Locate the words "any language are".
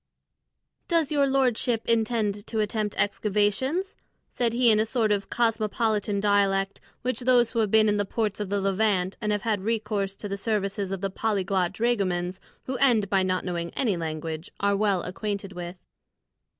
13.75-14.75